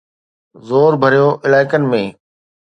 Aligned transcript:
زور 0.67 0.91
ڀريو 1.01 1.27
علائقن 1.45 1.81
۾ 1.91 2.03